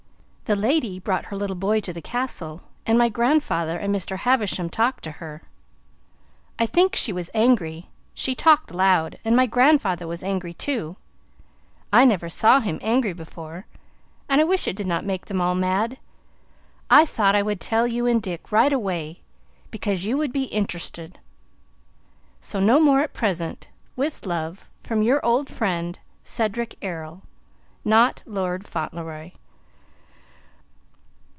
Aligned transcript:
The 0.45 0.55
lady 0.57 0.99
brought 0.99 1.27
her 1.27 1.37
little 1.37 1.55
boy 1.55 1.79
to 1.79 1.93
the 1.93 2.01
castle 2.01 2.63
and 2.85 2.97
my 2.97 3.09
grandfarther 3.09 3.79
and 3.81 3.95
Mr. 3.95 4.17
Havisham 4.17 4.69
talked 4.69 5.01
to 5.05 5.11
her 5.11 5.43
i 6.59 6.65
think 6.65 6.93
she 6.93 7.13
was 7.13 7.29
angry 7.33 7.87
she 8.13 8.35
talked 8.35 8.69
loud 8.73 9.17
and 9.23 9.33
my 9.33 9.47
grandfarther 9.47 10.05
was 10.09 10.25
angry 10.25 10.53
too 10.53 10.97
i 11.93 12.03
never 12.03 12.27
saw 12.27 12.59
him 12.59 12.79
angry 12.81 13.13
before 13.13 13.65
i 14.29 14.43
wish 14.43 14.67
it 14.67 14.75
did 14.75 14.87
not 14.87 15.05
make 15.05 15.27
them 15.27 15.39
all 15.39 15.55
mad 15.55 15.97
i 16.89 17.05
thort 17.05 17.33
i 17.33 17.41
would 17.41 17.61
tell 17.61 17.87
you 17.87 18.05
and 18.05 18.21
Dick 18.21 18.51
right 18.51 18.73
away 18.73 19.21
becaus 19.71 20.03
you 20.03 20.17
would 20.17 20.33
be 20.33 20.53
intrusted 20.53 21.17
so 22.41 22.59
no 22.59 22.77
more 22.77 22.99
at 22.99 23.13
present 23.13 23.69
with 23.95 24.25
love 24.25 24.67
from 24.83 25.01
"your 25.01 25.25
old 25.25 25.47
frend 25.47 25.99
"CEDRIC 26.25 26.75
ERROL 26.81 27.21
(Not 27.85 28.21
lord 28.25 28.67
Fauntleroy)." 28.67 29.31